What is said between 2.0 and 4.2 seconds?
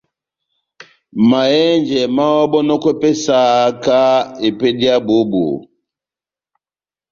máháhɔbɔnɔkwɛ pɛhɛ sahakahá